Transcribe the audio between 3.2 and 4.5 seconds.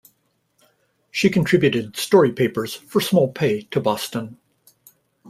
pay to Boston.